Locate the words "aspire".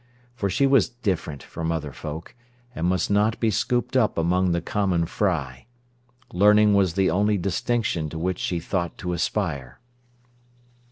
9.13-9.79